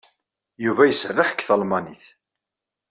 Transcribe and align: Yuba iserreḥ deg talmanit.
Yuba 0.63 0.83
iserreḥ 0.87 1.29
deg 1.31 1.41
talmanit. 1.47 2.05